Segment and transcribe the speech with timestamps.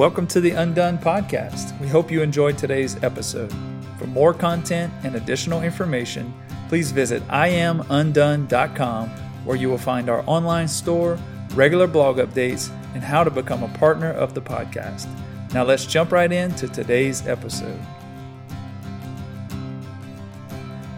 [0.00, 1.78] Welcome to the Undone Podcast.
[1.78, 3.52] We hope you enjoyed today's episode.
[3.98, 6.32] For more content and additional information,
[6.70, 9.10] please visit iamundone.com
[9.44, 11.18] where you will find our online store,
[11.52, 15.06] regular blog updates, and how to become a partner of the podcast.
[15.52, 17.78] Now let's jump right into today's episode.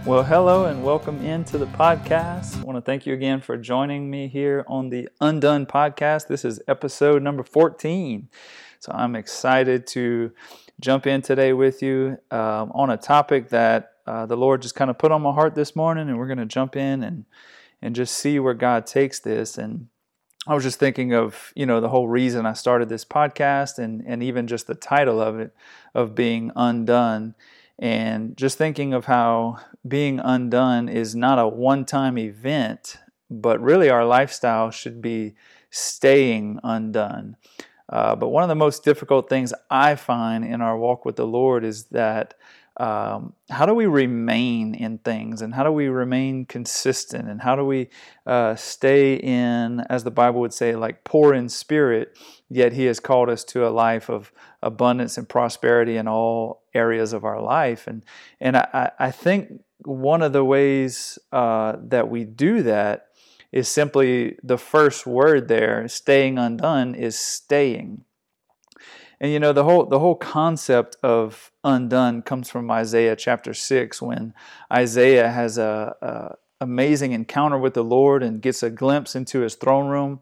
[0.07, 2.61] Well, hello and welcome into the podcast.
[2.61, 6.29] I want to thank you again for joining me here on the Undone podcast.
[6.29, 8.29] This is episode number 14.
[8.83, 10.33] So I'm excited to
[10.81, 14.91] jump in today with you um, on a topic that uh, the Lord just kind
[14.91, 17.25] of put on my heart this morning, and we're going to jump in and
[17.81, 19.57] and just see where God takes this.
[19.57, 19.87] And
[20.49, 24.03] I was just thinking of you know the whole reason I started this podcast, and
[24.05, 25.55] and even just the title of it,
[25.95, 27.37] of being undone
[27.79, 32.99] and just thinking of how being undone is not a one time event,
[33.31, 35.35] but really our lifestyle should be
[35.71, 37.37] staying undone.
[37.93, 41.27] Uh, but one of the most difficult things I find in our walk with the
[41.27, 42.35] Lord is that
[42.79, 47.55] um, how do we remain in things and how do we remain consistent and how
[47.55, 47.91] do we
[48.27, 52.99] uh, stay in, as the Bible would say, like poor in spirit, yet He has
[52.99, 57.87] called us to a life of abundance and prosperity in all areas of our life.
[57.87, 58.05] And,
[58.41, 63.09] and I, I think one of the ways uh, that we do that
[63.53, 68.05] is simply the first word there, staying undone, is staying.
[69.21, 74.03] And you know the whole the whole concept of undone comes from Isaiah chapter six,
[74.03, 74.35] when
[74.73, 79.55] Isaiah has a, a amazing encounter with the Lord and gets a glimpse into his
[79.55, 80.21] throne room.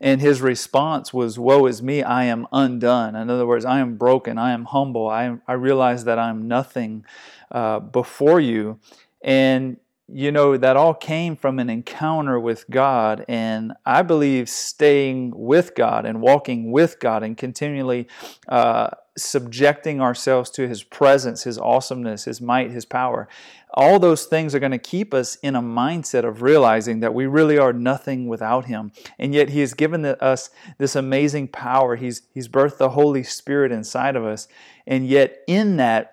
[0.00, 3.14] And his response was, Woe is me, I am undone.
[3.14, 7.04] In other words, I am broken, I am humble, I, I realize that I'm nothing
[7.50, 8.80] uh, before you.
[9.22, 9.76] And
[10.12, 13.24] you know, that all came from an encounter with God.
[13.28, 18.08] And I believe staying with God and walking with God and continually
[18.48, 23.28] uh, subjecting ourselves to His presence, His awesomeness, His might, His power,
[23.74, 27.26] all those things are going to keep us in a mindset of realizing that we
[27.26, 28.92] really are nothing without Him.
[29.18, 31.96] And yet He has given us this amazing power.
[31.96, 34.46] He's, he's birthed the Holy Spirit inside of us.
[34.86, 36.11] And yet, in that,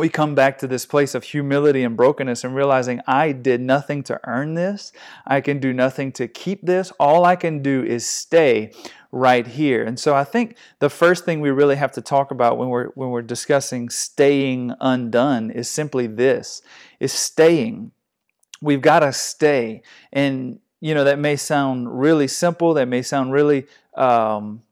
[0.00, 4.02] we come back to this place of humility and brokenness and realizing I did nothing
[4.04, 4.92] to earn this.
[5.26, 6.90] I can do nothing to keep this.
[6.98, 8.72] All I can do is stay
[9.12, 9.84] right here.
[9.84, 12.88] And so I think the first thing we really have to talk about when we're
[12.94, 16.62] when we're discussing staying undone is simply this
[16.98, 17.92] is staying.
[18.62, 19.82] We've got to stay.
[20.12, 24.62] And you know that may sound really simple, that may sound really um,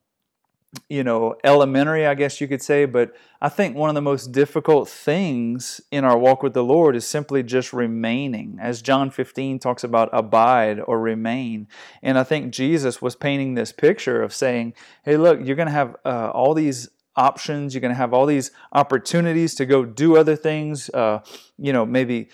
[0.89, 4.33] you know, elementary, I guess you could say, but I think one of the most
[4.33, 8.59] difficult things in our walk with the Lord is simply just remaining.
[8.61, 11.69] As John 15 talks about abide or remain.
[12.03, 14.75] And I think Jesus was painting this picture of saying,
[15.05, 18.27] hey, look, you're going to have uh, all these options, you're going to have all
[18.27, 21.21] these opportunities to go do other things, uh,
[21.57, 22.28] you know, maybe,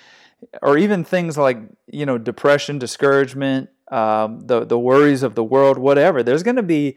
[0.61, 5.79] or even things like, you know, depression, discouragement, um, the the worries of the world,
[5.79, 6.23] whatever.
[6.23, 6.97] There's going to be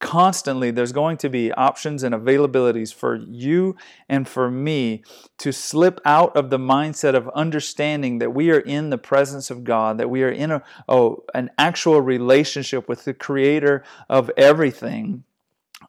[0.00, 3.76] constantly there's going to be options and availabilities for you
[4.08, 5.02] and for me
[5.38, 9.64] to slip out of the mindset of understanding that we are in the presence of
[9.64, 15.24] God, that we are in a, oh, an actual relationship with the creator of everything,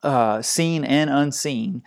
[0.03, 1.83] uh, seen and unseen.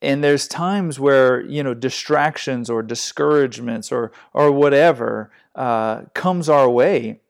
[0.00, 6.70] And there's times where you know distractions or discouragements or or whatever uh, comes our
[6.70, 7.20] way,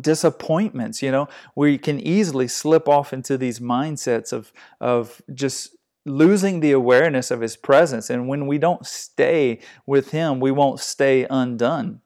[0.00, 1.28] disappointments you know?
[1.54, 7.40] We can easily slip off into these mindsets of of just losing the awareness of
[7.40, 12.00] his presence and when we don't stay with him we won't stay undone.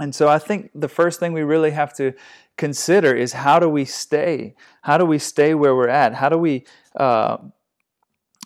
[0.00, 2.14] And so i think the first thing we really have to
[2.58, 4.54] consider is how do we stay?
[4.82, 6.12] How do we stay where we're at?
[6.14, 7.38] How do we uh,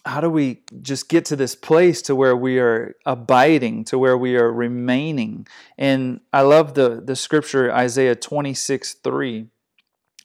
[0.04, 4.18] how do we just get to this place to where we are abiding to where
[4.18, 5.46] we are remaining?
[5.78, 9.46] And i love the the scripture isaiah 26 3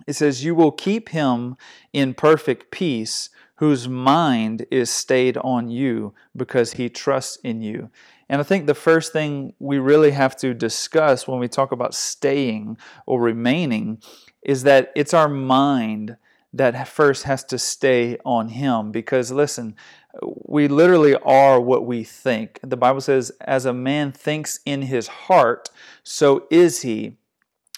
[0.05, 1.57] it says you will keep him
[1.93, 7.89] in perfect peace whose mind is stayed on you because he trusts in you.
[8.29, 11.93] And i think the first thing we really have to discuss when we talk about
[11.93, 14.01] staying or remaining
[14.41, 16.17] is that it's our mind
[16.57, 18.91] that first has to stay on Him.
[18.91, 19.75] Because listen,
[20.21, 22.59] we literally are what we think.
[22.63, 25.69] The Bible says, as a man thinks in his heart,
[26.03, 27.17] so is he.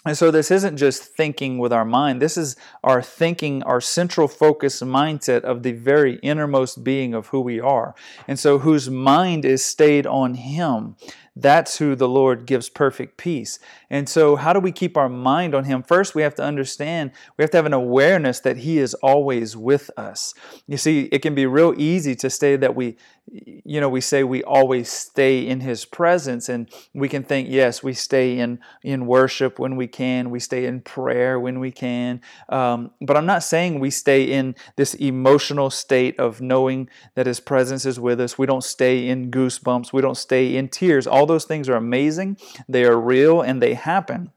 [0.06, 2.22] And so this isn't just thinking with our mind.
[2.22, 2.56] This is
[2.86, 7.94] our thinking, our central focus mindset of the very innermost being of who we are.
[8.26, 10.96] And so whose mind is stayed on him.
[11.36, 13.60] That's who the Lord gives perfect peace.
[13.90, 15.84] And so, how do we keep our mind on Him?
[15.84, 19.56] First, we have to understand, we have to have an awareness that He is always
[19.56, 20.34] with us.
[20.68, 22.98] You see, it can be real easy to say that we,
[23.32, 27.84] you know, we say we always stay in His presence, and we can think, yes,
[27.84, 32.22] we stay in, in worship when we can, we stay in prayer when we can.
[32.50, 37.40] Um, but I'm not saying we stay in this emotional state of knowing that His
[37.40, 38.38] presence is with us.
[38.38, 41.08] We don't stay in goosebumps, we don't stay in tears.
[41.26, 42.38] Those things are amazing,
[42.68, 44.32] they are real, and they happen.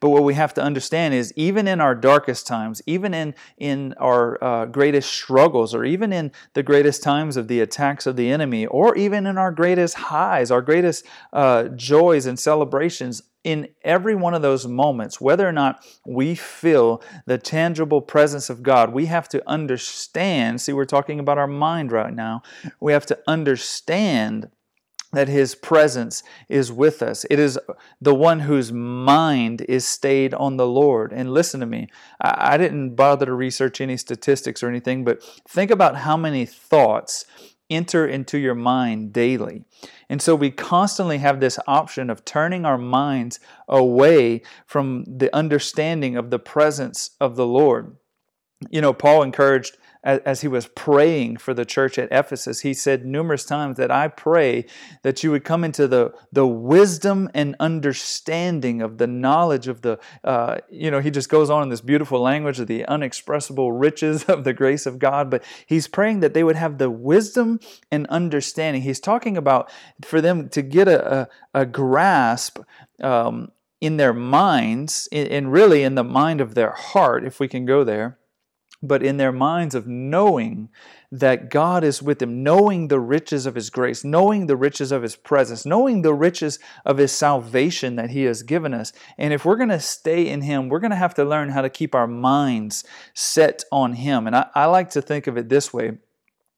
[0.00, 3.94] But what we have to understand is even in our darkest times, even in, in
[3.98, 8.30] our uh, greatest struggles, or even in the greatest times of the attacks of the
[8.30, 14.16] enemy, or even in our greatest highs, our greatest uh, joys and celebrations, in every
[14.16, 19.06] one of those moments, whether or not we feel the tangible presence of God, we
[19.06, 20.60] have to understand.
[20.60, 22.42] See, we're talking about our mind right now.
[22.80, 24.50] We have to understand
[25.16, 27.24] that his presence is with us.
[27.30, 27.58] It is
[28.00, 31.12] the one whose mind is stayed on the Lord.
[31.12, 31.88] And listen to me,
[32.20, 37.24] I didn't bother to research any statistics or anything, but think about how many thoughts
[37.68, 39.64] enter into your mind daily.
[40.08, 46.16] And so we constantly have this option of turning our minds away from the understanding
[46.16, 47.96] of the presence of the Lord.
[48.70, 53.04] You know, Paul encouraged as he was praying for the church at Ephesus, he said
[53.04, 54.66] numerous times that I pray
[55.02, 59.98] that you would come into the, the wisdom and understanding of the knowledge of the,
[60.22, 64.24] uh, you know, he just goes on in this beautiful language of the unexpressible riches
[64.24, 67.58] of the grace of God, but he's praying that they would have the wisdom
[67.90, 68.82] and understanding.
[68.82, 69.70] He's talking about
[70.04, 72.60] for them to get a, a, a grasp
[73.02, 73.50] um,
[73.80, 77.84] in their minds, and really in the mind of their heart, if we can go
[77.84, 78.18] there
[78.82, 80.68] but in their minds of knowing
[81.10, 85.02] that God is with them, knowing the riches of His grace, knowing the riches of
[85.02, 88.92] His presence, knowing the riches of His salvation that He has given us.
[89.16, 91.62] And if we're going to stay in Him, we're going to have to learn how
[91.62, 92.84] to keep our minds
[93.14, 94.26] set on Him.
[94.26, 95.98] And I, I like to think of it this way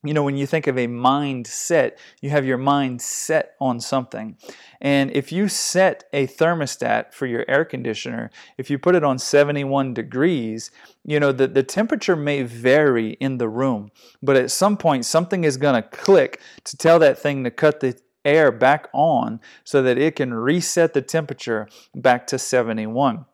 [0.05, 4.37] you know, when you think of a mindset, you have your mind set on something.
[4.81, 9.19] And if you set a thermostat for your air conditioner, if you put it on
[9.19, 10.71] 71 degrees,
[11.05, 13.91] you know, the, the temperature may vary in the room,
[14.23, 17.81] but at some point something is going to click to tell that thing to cut
[17.81, 23.25] the air back on so that it can reset the temperature back to 71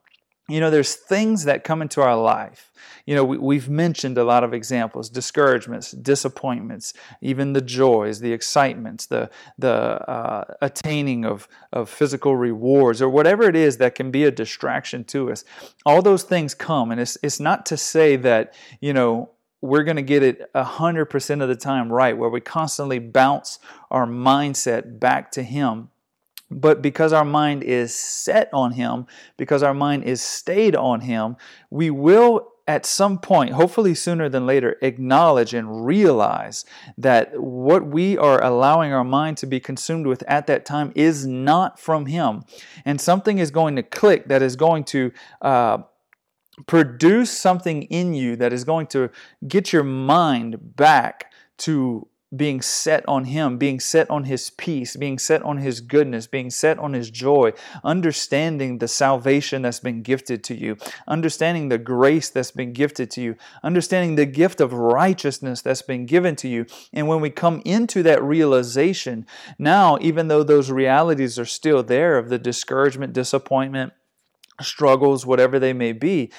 [0.48, 2.70] you know, there's things that come into our life.
[3.06, 6.92] You know, we, have mentioned a lot of examples discouragements, disappointments,
[7.22, 13.44] even the joys, the excitements, the, the uh, attaining of, of physical rewards, or whatever
[13.44, 15.44] it is that can be a distraction to us.
[15.86, 19.30] All those things come, and it's, it's not to say that, you know,
[19.62, 23.58] we're going to get it 100% of the time right, where we constantly bounce
[23.90, 25.88] our mindset back to Him
[26.50, 29.06] but because our mind is set on Him,
[29.36, 31.36] because our mind is stayed on Him,
[31.70, 36.64] we will at some point, hopefully sooner than later, acknowledge and realize
[36.96, 41.26] that what we are allowing our mind to be consumed with at that time is
[41.26, 42.44] not from Him.
[42.84, 45.12] And something is going to click that is going to
[45.42, 45.78] uh,
[46.66, 49.10] produce something in you that is going to
[49.46, 55.18] get your mind back to being set on Him, being set on His peace, being
[55.18, 57.52] set on His goodness, being set on His joy,
[57.82, 60.76] understanding the salvation that's been gifted to you,
[61.06, 66.06] understanding the grace that's been gifted to you, understanding the gift of righteousness that's been
[66.06, 66.66] given to you.
[66.92, 69.26] And when we come into that realization,
[69.58, 73.92] now, even though those realities are still there of the discouragement, disappointment,
[74.60, 76.30] struggles, whatever they may be,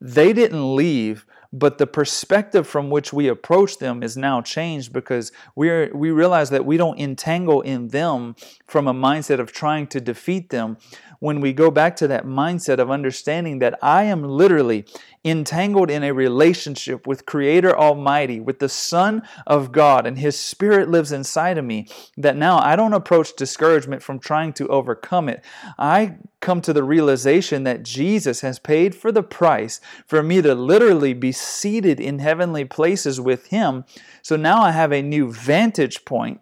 [0.00, 5.32] they didn't leave but the perspective from which we approach them is now changed because
[5.54, 8.34] we we realize that we don't entangle in them
[8.66, 10.76] from a mindset of trying to defeat them
[11.20, 14.84] when we go back to that mindset of understanding that I am literally
[15.24, 20.88] entangled in a relationship with Creator Almighty, with the Son of God, and His Spirit
[20.88, 25.44] lives inside of me, that now I don't approach discouragement from trying to overcome it.
[25.78, 30.54] I come to the realization that Jesus has paid for the price for me to
[30.54, 33.84] literally be seated in heavenly places with Him.
[34.22, 36.40] So now I have a new vantage point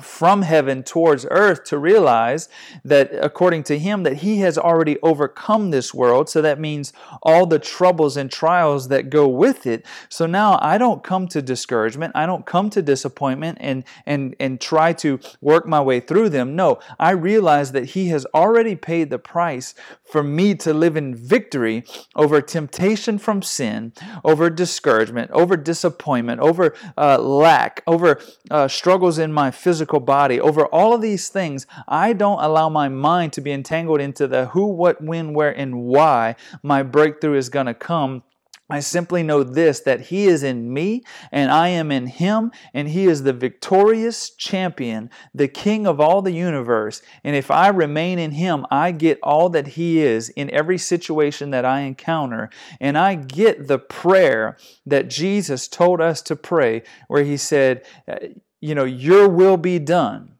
[0.00, 2.48] from heaven towards earth to realize
[2.84, 6.28] that according to him that he has already overcome this world.
[6.28, 9.86] So that means all the troubles and trials that go with it.
[10.08, 12.12] So now i don't come to discouragement.
[12.16, 16.56] I don't come to disappointment and and and try to work my way through them.
[16.56, 19.74] No i realize that he has already paid the price
[20.14, 21.82] for me to live in victory
[22.14, 23.92] over temptation from sin,
[24.22, 30.66] over discouragement, over disappointment, over uh, lack, over uh, struggles in my physical body, over
[30.66, 34.66] all of these things, I don't allow my mind to be entangled into the who,
[34.68, 38.22] what, when, where, and why my breakthrough is going to come
[38.70, 42.88] I simply know this that He is in me and I am in Him, and
[42.88, 47.02] He is the victorious champion, the King of all the universe.
[47.22, 51.50] And if I remain in Him, I get all that He is in every situation
[51.50, 52.48] that I encounter.
[52.80, 54.56] And I get the prayer
[54.86, 58.16] that Jesus told us to pray, where He said, uh,
[58.60, 60.33] You know, your will be done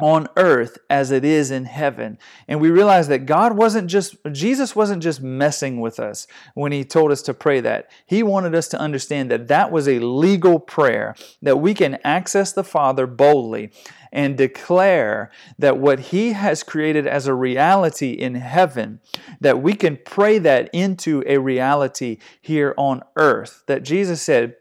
[0.00, 2.18] on earth as it is in heaven.
[2.46, 6.84] And we realize that God wasn't just, Jesus wasn't just messing with us when He
[6.84, 7.90] told us to pray that.
[8.06, 12.52] He wanted us to understand that that was a legal prayer, that we can access
[12.52, 13.72] the Father boldly
[14.12, 19.00] and declare that what He has created as a reality in heaven,
[19.40, 23.64] that we can pray that into a reality here on earth.
[23.66, 24.54] That Jesus said,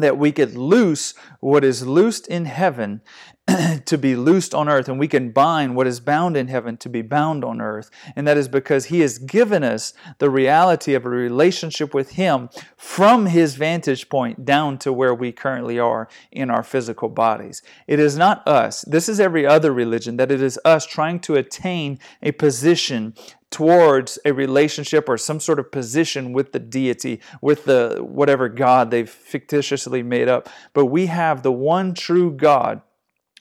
[0.00, 3.00] that we could loose what is loosed in heaven
[3.84, 6.88] to be loosed on earth, and we can bind what is bound in heaven to
[6.88, 7.90] be bound on earth.
[8.14, 12.48] And that is because He has given us the reality of a relationship with Him
[12.76, 17.62] from His vantage point down to where we currently are in our physical bodies.
[17.86, 21.36] It is not us, this is every other religion, that it is us trying to
[21.36, 23.14] attain a position
[23.50, 28.90] towards a relationship or some sort of position with the deity, with the whatever God
[28.90, 30.48] they've fictitiously made up.
[30.72, 32.82] But we have the one true God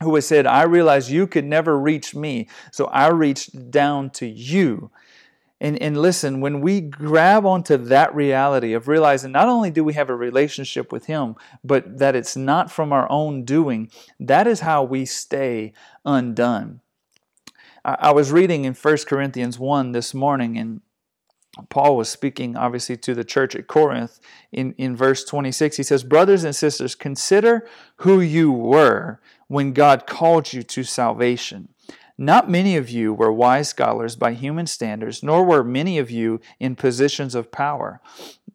[0.02, 4.26] who has said, I realize you could never reach me, so I reached down to
[4.26, 4.92] you.
[5.62, 9.94] And, and listen, when we grab onto that reality of realizing not only do we
[9.94, 14.62] have a relationship with Him, but that it's not from our own doing, that is
[14.62, 15.74] how we stay
[16.06, 16.80] undone.
[17.86, 20.82] I, was reading in 1 Corinthians 1 this morning, and
[21.70, 24.20] Paul was speaking obviously to the church at Corinth
[24.52, 25.78] in, in verse 26.
[25.78, 27.68] He says, Brothers and sisters, consider
[27.98, 31.70] who you were when God called you to salvation.
[32.18, 36.42] Not many of you were wise scholars by human standards, nor were many of you
[36.60, 38.02] in positions of power.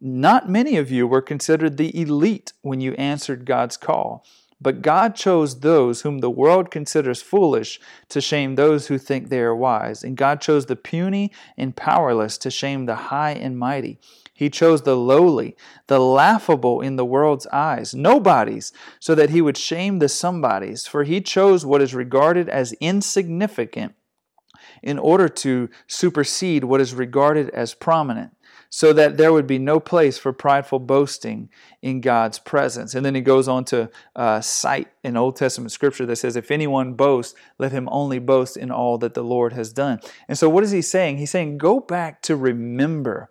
[0.02, 4.23] Not many of you were considered the elite when you answered God's call.
[4.61, 9.40] But God chose those whom the world considers foolish to shame those who think they
[9.40, 10.02] are wise.
[10.02, 13.99] And God chose the puny and powerless to shame the high and mighty.
[14.32, 15.56] He chose the lowly,
[15.87, 20.87] the laughable in the world's eyes, nobodies, so that he would shame the somebodies.
[20.87, 23.94] For he chose what is regarded as insignificant
[24.82, 28.34] in order to supersede what is regarded as prominent
[28.75, 31.49] so that there would be no place for prideful boasting
[31.81, 32.93] in God's presence.
[32.93, 36.50] And then he goes on to uh, cite an Old Testament scripture that says, If
[36.50, 40.00] anyone boasts, let him only boast in all that the Lord has done.
[40.26, 41.19] And so, what is he saying?
[41.19, 43.31] He's saying, Go back to remember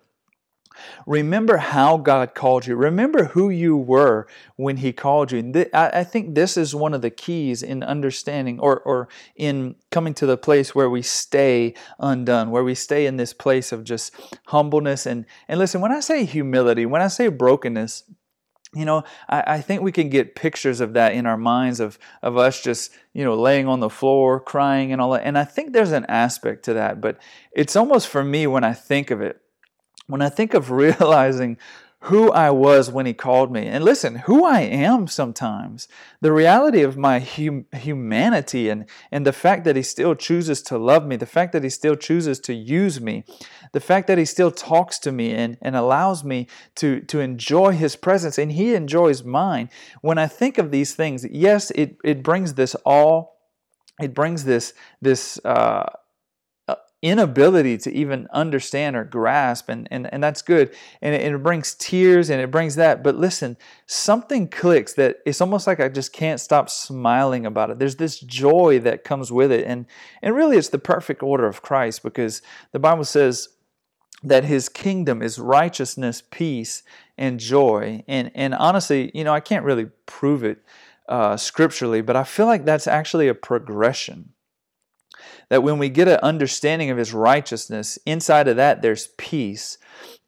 [1.06, 2.76] Remember how God called you.
[2.76, 4.26] Remember who you were
[4.56, 5.66] when He called you.
[5.72, 10.26] I think this is one of the keys in understanding or, or in coming to
[10.26, 14.14] the place where we stay undone, where we stay in this place of just
[14.46, 15.06] humbleness.
[15.06, 18.04] And, and listen, when I say humility, when I say brokenness,
[18.74, 21.98] you know, I, I, think we can get pictures of that in our minds of,
[22.22, 25.24] of us just, you know, laying on the floor, crying and all that.
[25.24, 27.18] And I think there's an aspect to that, but
[27.52, 29.40] it's almost for me when I think of it,
[30.06, 31.58] when I think of realizing
[32.04, 35.88] who I was when He called me, and listen, who I am sometimes,
[36.20, 40.76] the reality of my hum- humanity and, and the fact that He still chooses to
[40.76, 43.24] love me, the fact that He still chooses to use me,
[43.72, 47.72] the fact that He still talks to me and, and allows me to, to enjoy
[47.72, 49.70] His presence, and He enjoys mine.
[50.02, 53.40] When I think of these things, yes, it, it brings this all,
[53.98, 55.86] it brings this, this, uh,
[57.04, 60.74] inability to even understand or grasp and, and, and that's good.
[61.02, 63.04] And it, and it, brings tears and it brings that.
[63.04, 67.78] But listen something clicks that it's almost like i just can't stop smiling about it.
[67.78, 69.66] There's this joy that comes with it.
[69.66, 69.84] And
[70.22, 72.40] and really it's the perfect order of christ because
[72.72, 73.50] the bible says
[74.22, 76.82] that his kingdom is righteousness peace
[77.18, 78.02] and joy.
[78.08, 80.64] And and honestly you know i can't really prove it
[81.06, 84.30] uh, scripturally but i feel like that's actually a progression
[85.48, 89.78] that when we get an understanding of his righteousness, inside of that there's peace.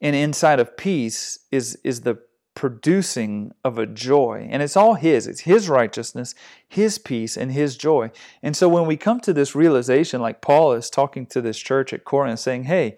[0.01, 2.19] And inside of peace is, is the
[2.55, 4.49] producing of a joy.
[4.51, 5.27] And it's all his.
[5.27, 6.35] It's his righteousness,
[6.67, 8.11] his peace, and his joy.
[8.43, 11.93] And so when we come to this realization, like Paul is talking to this church
[11.93, 12.97] at Corinth, saying, hey,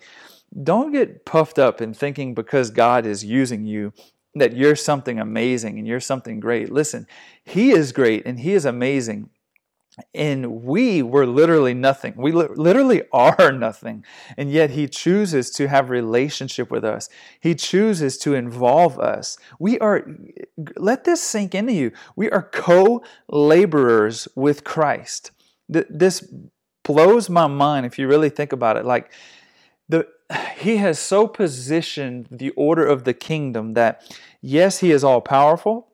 [0.62, 3.92] don't get puffed up in thinking because God is using you
[4.34, 6.70] that you're something amazing and you're something great.
[6.70, 7.06] Listen,
[7.44, 9.30] He is great and He is amazing
[10.14, 12.14] and we were literally nothing.
[12.16, 14.04] We li- literally are nothing.
[14.36, 17.08] And yet he chooses to have relationship with us.
[17.40, 19.38] He chooses to involve us.
[19.58, 20.06] We are
[20.76, 21.92] let this sink into you.
[22.16, 25.30] We are co-laborers with christ.
[25.68, 26.32] This
[26.84, 28.84] blows my mind if you really think about it.
[28.84, 29.12] Like
[29.88, 30.06] the
[30.58, 34.02] he has so positioned the order of the kingdom that
[34.40, 35.87] yes he is all powerful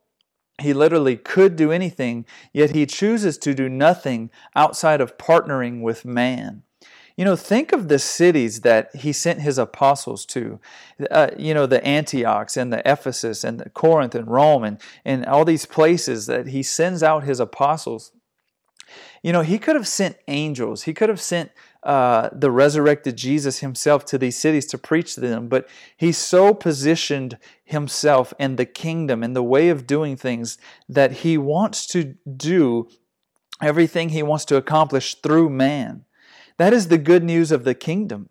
[0.60, 6.04] he literally could do anything, yet he chooses to do nothing outside of partnering with
[6.04, 6.62] man.
[7.16, 10.58] You know, think of the cities that he sent his apostles to.
[11.10, 15.24] Uh, you know, the Antiochs and the Ephesus and the Corinth and Rome and, and
[15.26, 18.12] all these places that he sends out his apostles.
[19.22, 21.50] You know, he could have sent angels, he could have sent
[21.82, 26.54] uh, the resurrected Jesus himself to these cities to preach to them, but he so
[26.54, 30.56] positioned himself and the kingdom and the way of doing things
[30.88, 32.88] that he wants to do
[33.62, 36.04] everything he wants to accomplish through man.
[36.56, 38.28] That is the good news of the kingdom.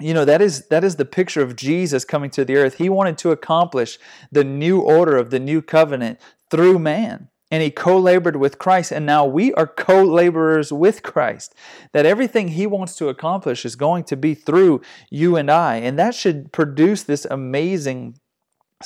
[0.00, 2.74] You know, that is that is the picture of Jesus coming to the earth.
[2.78, 3.98] He wanted to accomplish
[4.30, 6.20] the new order of the new covenant
[6.50, 11.04] through man and he co labored with Christ, and now we are co laborers with
[11.04, 11.54] Christ.
[11.92, 15.96] That everything he wants to accomplish is going to be through you and I, and
[15.96, 18.18] that should produce this amazing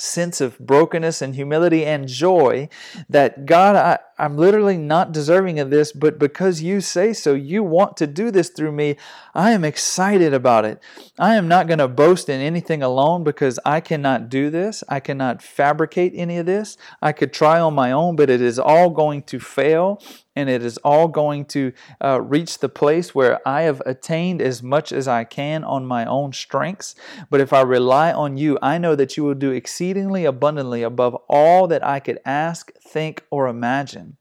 [0.01, 2.69] sense of brokenness and humility and joy
[3.09, 7.63] that God, I, I'm literally not deserving of this, but because you say so, you
[7.63, 8.97] want to do this through me,
[9.33, 10.81] I am excited about it.
[11.17, 14.83] I am not going to boast in anything alone because I cannot do this.
[14.89, 16.77] I cannot fabricate any of this.
[17.01, 20.01] I could try on my own, but it is all going to fail
[20.35, 24.63] and it is all going to uh, reach the place where I have attained as
[24.63, 26.95] much as I can on my own strengths.
[27.29, 31.15] But if I rely on you, I know that you will do exceedingly abundantly above
[31.27, 34.17] all that I could ask, think, or imagine.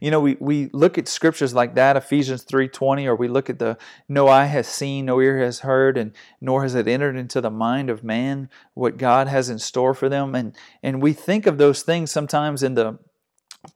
[0.00, 3.58] You know, we, we look at scriptures like that, Ephesians 3.20, or we look at
[3.58, 3.76] the
[4.08, 7.50] no eye has seen, no ear has heard, and nor has it entered into the
[7.50, 10.34] mind of man what God has in store for them.
[10.34, 12.98] And and we think of those things sometimes in the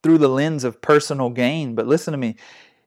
[0.02, 1.74] through the lens of personal gain.
[1.74, 2.36] But listen to me.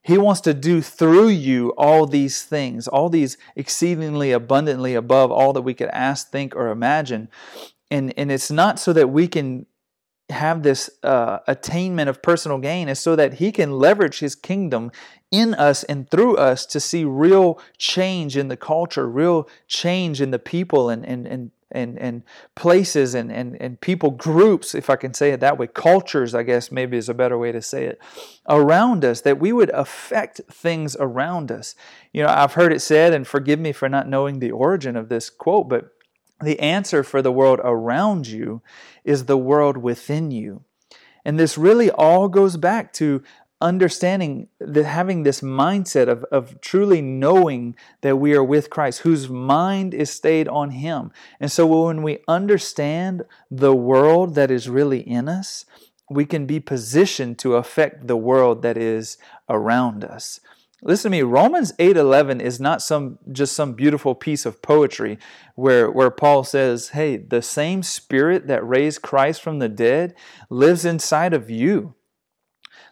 [0.01, 5.53] He wants to do through you all these things, all these exceedingly abundantly above all
[5.53, 7.29] that we could ask, think, or imagine.
[7.89, 9.65] And, and it's not so that we can
[10.29, 14.92] have this uh, attainment of personal gain, is so that He can leverage His kingdom
[15.31, 20.31] in us and through us to see real change in the culture, real change in
[20.31, 22.24] the people, and, and, and and, and
[22.55, 26.44] places and, and, and people groups, if I can say it that way, cultures, I
[26.44, 28.00] guess maybe is a better way to say it,
[28.48, 31.75] around us, that we would affect things around us.
[32.12, 35.09] You know, I've heard it said, and forgive me for not knowing the origin of
[35.09, 35.90] this quote, but
[36.42, 38.62] the answer for the world around you
[39.03, 40.64] is the world within you.
[41.25, 43.24] And this really all goes back to
[43.64, 49.30] understanding that having this mindset of, of truly knowing that we are with Christ, whose
[49.30, 51.12] mind is stayed on Him.
[51.40, 55.66] And so when we understand the world that is really in us,
[56.10, 59.18] we can be positioned to affect the world that is
[59.50, 60.40] around us.
[60.86, 65.18] Listen to me, Romans 8:11 is not some just some beautiful piece of poetry
[65.56, 70.14] where, where Paul says, Hey, the same spirit that raised Christ from the dead
[70.50, 71.96] lives inside of you.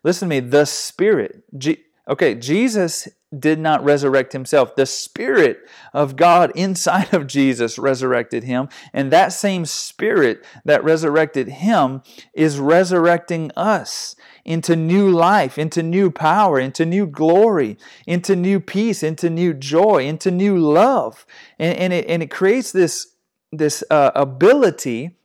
[0.04, 1.44] Listen to me, the Spirit.
[1.58, 4.76] G- okay, Jesus did not resurrect himself.
[4.76, 5.60] The Spirit
[5.94, 8.68] of God inside of Jesus resurrected him.
[8.94, 12.02] And that same Spirit that resurrected him
[12.34, 19.04] is resurrecting us into new life, into new power, into new glory, into new peace,
[19.04, 21.26] into new joy, into new love.
[21.60, 23.16] And, and, it, and it creates this,
[23.52, 25.16] this uh, ability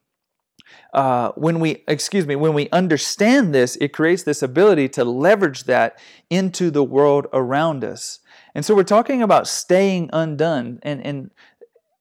[0.93, 5.65] uh, when we, excuse me, when we understand this, it creates this ability to leverage
[5.65, 5.99] that
[6.31, 8.21] into the world around us.
[8.55, 10.79] And so we're talking about staying undone.
[10.83, 11.31] And, and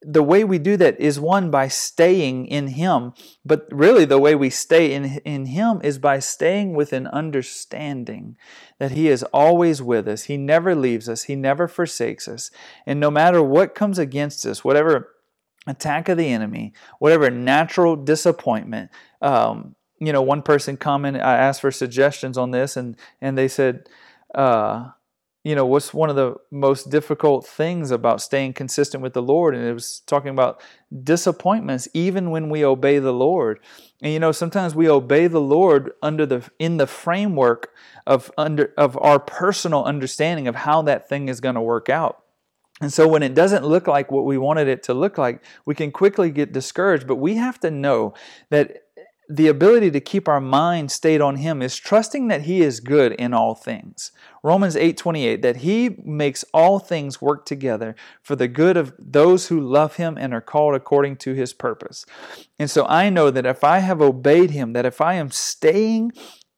[0.01, 3.13] the way we do that is one by staying in Him.
[3.43, 8.37] But really, the way we stay in, in Him is by staying with an understanding
[8.77, 10.23] that He is always with us.
[10.23, 12.51] He never leaves us, He never forsakes us.
[12.85, 15.14] And no matter what comes against us, whatever
[15.67, 18.91] attack of the enemy, whatever natural disappointment.
[19.21, 23.47] Um, you know, one person commented, I asked for suggestions on this, and and they
[23.47, 23.87] said,
[24.33, 24.89] uh,
[25.45, 29.53] you know, what's one of the most difficult things about staying consistent with the Lord?
[29.53, 30.59] And it was talking about
[31.03, 33.59] disappointments, even when we obey the Lord.
[34.01, 37.69] And you know, sometimes we obey the Lord under the in the framework
[38.07, 42.24] of under of our personal understanding of how that thing is going to work out.
[42.81, 45.75] And so when it doesn't look like what we wanted it to look like, we
[45.75, 47.07] can quickly get discouraged.
[47.07, 48.13] But we have to know
[48.49, 48.81] that
[49.27, 53.13] the ability to keep our mind stayed on him is trusting that he is good
[53.13, 54.11] in all things.
[54.43, 59.59] Romans 8:28 that he makes all things work together for the good of those who
[59.59, 62.05] love him and are called according to his purpose.
[62.59, 66.11] And so I know that if I have obeyed him, that if I am staying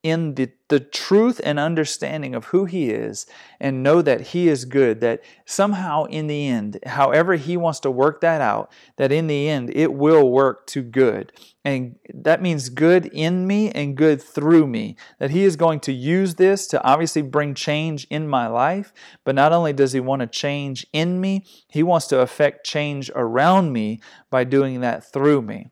[0.04, 3.26] in the, the truth and understanding of who He is
[3.60, 7.92] and know that He is good, that somehow in the end, however He wants to
[7.92, 11.32] work that out, that in the end it will work to good.
[11.66, 14.96] And that means good in me and good through me.
[15.20, 18.94] That He is going to use this to obviously bring change in my life,
[19.26, 23.12] but not only does He want to change in me, He wants to affect change
[23.16, 25.72] around me by doing that through me.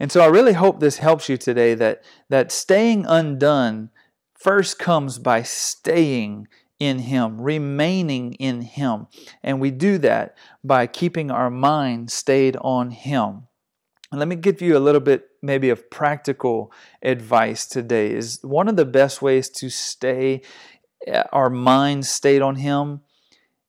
[0.00, 3.90] And so I really hope this helps you today that, that staying undone
[4.38, 6.46] first comes by staying
[6.78, 9.08] in Him, remaining in Him.
[9.42, 13.48] And we do that by keeping our mind stayed on Him.
[14.10, 18.68] And let me give you a little bit maybe of practical advice today is one
[18.68, 20.42] of the best ways to stay
[21.32, 23.00] our mind stayed on him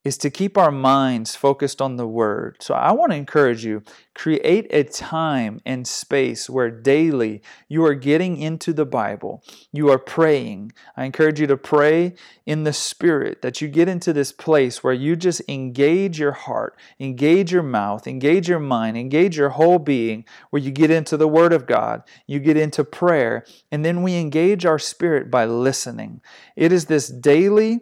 [0.04, 2.58] is to keep our minds focused on the Word.
[2.62, 3.84] So I want to encourage you
[4.16, 10.00] create a time and space where daily you are getting into the Bible, you are
[10.00, 10.72] praying.
[10.96, 14.94] I encourage you to pray in the Spirit, that you get into this place where
[14.94, 20.26] you just engage your heart, engage your mouth, engage your mind, engage your whole being,
[20.50, 24.16] where you get into the Word of God, you get into prayer, and then we
[24.16, 26.22] engage our spirit by listening.
[26.56, 27.82] It is this daily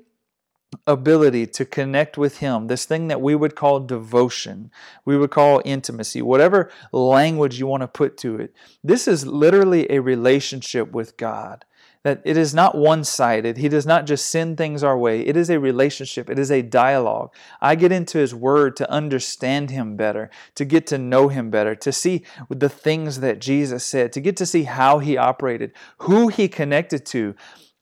[0.86, 4.72] ability to connect with Him, this thing that we would call devotion,
[5.06, 8.54] we would call intimacy, whatever language you want to put to it.
[8.84, 11.66] This is literally a relationship with God.
[12.04, 13.58] That it is not one sided.
[13.58, 15.22] He does not just send things our way.
[15.22, 16.30] It is a relationship.
[16.30, 17.34] It is a dialogue.
[17.60, 21.76] I get into His Word to understand Him better, to get to know Him better,
[21.76, 26.30] to see the things that Jesus said, to get to see how He operated, who
[26.30, 27.36] He connected to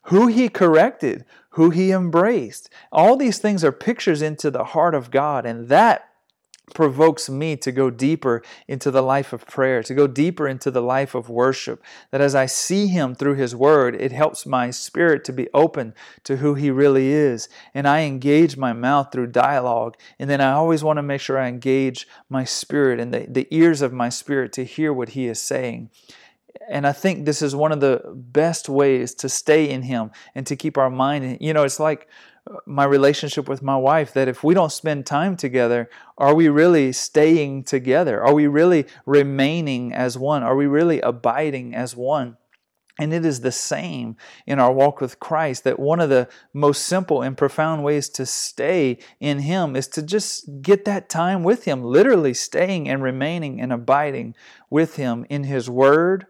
[0.05, 2.69] who he corrected, who he embraced.
[2.91, 6.09] All these things are pictures into the heart of God, and that
[6.73, 10.81] provokes me to go deeper into the life of prayer, to go deeper into the
[10.81, 11.83] life of worship.
[12.11, 15.93] That as I see Him through His Word, it helps my spirit to be open
[16.23, 17.47] to who He really is.
[17.73, 19.95] And I engage my mouth through dialogue.
[20.17, 23.47] And then I always want to make sure I engage my spirit and the, the
[23.51, 25.89] ears of my spirit to hear what He is saying.
[26.69, 30.45] And I think this is one of the best ways to stay in Him and
[30.47, 31.37] to keep our mind.
[31.41, 32.07] You know, it's like
[32.49, 36.49] uh, my relationship with my wife that if we don't spend time together, are we
[36.49, 38.23] really staying together?
[38.23, 40.43] Are we really remaining as one?
[40.43, 42.37] Are we really abiding as one?
[42.97, 44.15] And it is the same
[44.47, 48.25] in our walk with Christ that one of the most simple and profound ways to
[48.25, 53.59] stay in Him is to just get that time with Him, literally staying and remaining
[53.59, 54.33] and abiding
[54.69, 56.27] with Him in His Word,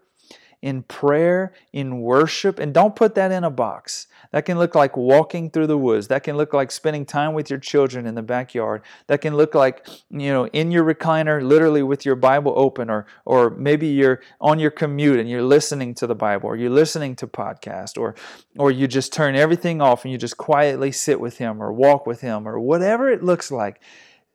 [0.62, 4.06] in prayer, in worship, and don't put that in a box.
[4.32, 6.08] That can look like walking through the woods.
[6.08, 8.82] That can look like spending time with your children in the backyard.
[9.06, 13.06] That can look like, you know, in your recliner, literally with your Bible open, or
[13.24, 17.16] or maybe you're on your commute and you're listening to the Bible, or you're listening
[17.16, 18.14] to podcast, or
[18.58, 22.06] or you just turn everything off and you just quietly sit with him or walk
[22.06, 23.80] with him, or whatever it looks like.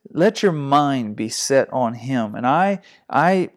[0.10, 2.36] Let your mind be set on him.
[2.36, 2.80] And I
[3.10, 3.50] I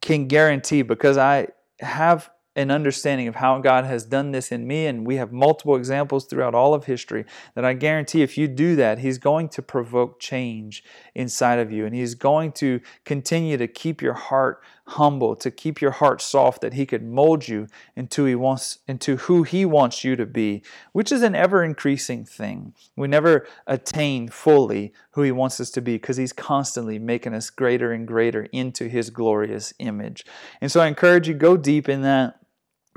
[0.00, 1.48] can guarantee because I
[1.80, 5.74] have an understanding of how God has done this in me, and we have multiple
[5.74, 9.62] examples throughout all of history, that I guarantee if you do that, He's going to
[9.62, 10.84] provoke change
[11.14, 11.84] inside of you.
[11.84, 16.60] And He's going to continue to keep your heart humble, to keep your heart soft,
[16.60, 20.62] that He could mold you into, he wants, into who He wants you to be,
[20.92, 22.74] which is an ever increasing thing.
[22.96, 27.50] We never attain fully who He wants us to be because He's constantly making us
[27.50, 30.24] greater and greater into His glorious image.
[30.60, 32.38] And so I encourage you, go deep in that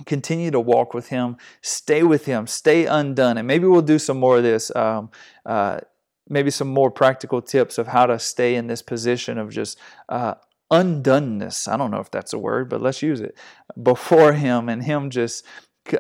[0.06, 4.20] continue to walk with him stay with him stay undone and maybe we'll do some
[4.20, 5.10] more of this um,
[5.44, 5.80] uh,
[6.30, 9.78] maybe some more practical tips of how to stay in this position of just
[10.10, 10.36] uh,
[10.72, 13.38] undoneness i don't know if that's a word but let's use it
[13.82, 15.46] before him and him just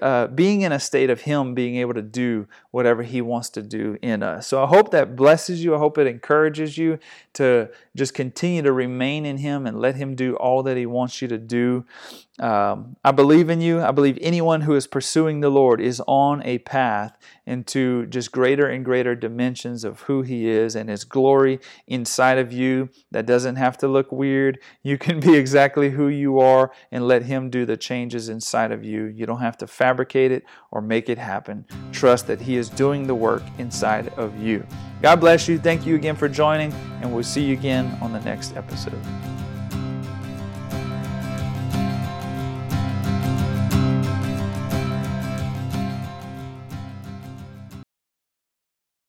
[0.01, 3.61] uh, being in a state of Him being able to do whatever He wants to
[3.61, 4.47] do in us.
[4.47, 5.75] So I hope that blesses you.
[5.75, 6.99] I hope it encourages you
[7.33, 11.21] to just continue to remain in Him and let Him do all that He wants
[11.21, 11.85] you to do.
[12.39, 13.81] Um, I believe in you.
[13.81, 18.67] I believe anyone who is pursuing the Lord is on a path into just greater
[18.67, 22.89] and greater dimensions of who He is and His glory inside of you.
[23.11, 24.59] That doesn't have to look weird.
[24.83, 28.83] You can be exactly who you are and let Him do the changes inside of
[28.83, 29.05] you.
[29.05, 31.65] You don't have to fabricate it or make it happen.
[31.91, 34.65] Trust that He is doing the work inside of you.
[35.01, 35.57] God bless you.
[35.57, 36.71] Thank you again for joining,
[37.01, 39.36] and we'll see you again on the next episode.